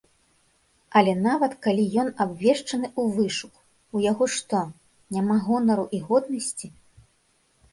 Але 1.01 1.11
нават 1.25 1.51
калі 1.65 1.83
ён 2.03 2.09
абвешчаны 2.25 2.87
ў 3.01 3.13
вышук, 3.17 3.53
ў 3.95 4.09
яго 4.11 4.25
што, 4.37 4.59
няма 5.17 5.35
гонару 5.51 5.85
і 5.99 6.01
годнасці? 6.09 6.67